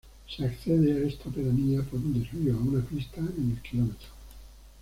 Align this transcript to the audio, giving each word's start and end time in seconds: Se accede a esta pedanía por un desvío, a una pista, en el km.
Se 0.27 0.43
accede 0.43 0.93
a 0.93 1.07
esta 1.07 1.29
pedanía 1.29 1.83
por 1.83 1.99
un 1.99 2.19
desvío, 2.19 2.55
a 2.55 2.59
una 2.59 2.83
pista, 2.83 3.19
en 3.19 3.51
el 3.51 3.61
km. 3.69 3.93